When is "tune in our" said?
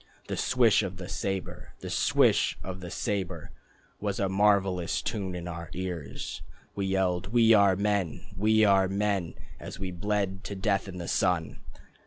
4.99-5.69